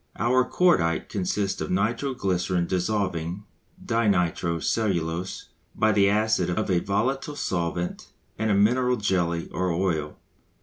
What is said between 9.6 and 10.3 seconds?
oil.